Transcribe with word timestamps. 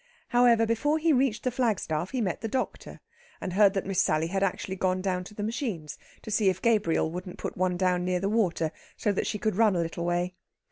However, 0.29 0.65
before 0.65 0.97
he 0.97 1.13
reached 1.13 1.43
the 1.43 1.51
flagstaff 1.51 2.09
he 2.09 2.21
met 2.21 2.41
the 2.41 2.47
doctor, 2.47 3.01
and 3.39 3.53
heard 3.53 3.75
that 3.75 3.85
Miss 3.85 4.01
Sally 4.01 4.25
had 4.25 4.41
actually 4.41 4.75
gone 4.75 4.99
down 4.99 5.23
to 5.25 5.35
the 5.35 5.43
machines 5.43 5.99
to 6.23 6.31
see 6.31 6.49
if 6.49 6.59
Gabriel 6.59 7.11
wouldn't 7.11 7.37
put 7.37 7.55
one 7.55 7.77
down 7.77 8.03
near 8.03 8.19
the 8.19 8.27
water, 8.27 8.71
so 8.97 9.11
that 9.11 9.27
she 9.27 9.37
could 9.37 9.55
run 9.55 9.75
a 9.75 9.81
little 9.81 10.03
way. 10.03 10.33